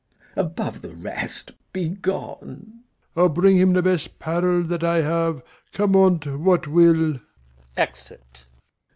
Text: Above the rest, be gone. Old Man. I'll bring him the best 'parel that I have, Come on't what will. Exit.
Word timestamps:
Above 0.35 0.81
the 0.81 0.95
rest, 0.95 1.51
be 1.73 1.89
gone. 1.89 2.39
Old 2.41 2.41
Man. 2.47 2.83
I'll 3.15 3.29
bring 3.29 3.57
him 3.57 3.73
the 3.73 3.83
best 3.83 4.17
'parel 4.17 4.63
that 4.63 4.83
I 4.83 5.01
have, 5.01 5.43
Come 5.73 5.95
on't 5.95 6.25
what 6.41 6.65
will. 6.65 7.19
Exit. 7.77 8.45